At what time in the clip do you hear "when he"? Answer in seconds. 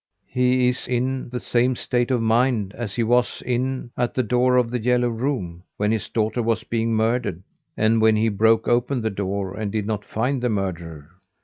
8.01-8.27